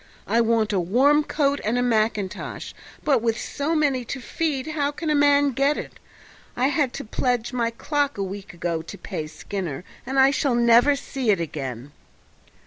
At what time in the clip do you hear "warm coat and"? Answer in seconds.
0.79-1.77